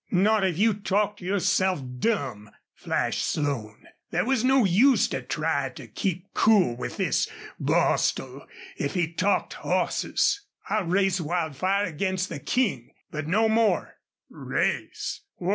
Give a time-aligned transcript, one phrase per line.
[0.09, 3.83] "Not if you talked yourself dumb!" flashed Slone.
[4.09, 9.53] There was no use to try to keep cool with this Bostil, if he talked
[9.53, 10.41] horses.
[10.67, 12.89] "I'll race Wildfire against the King.
[13.11, 13.97] But no more."
[14.31, 15.21] "Race!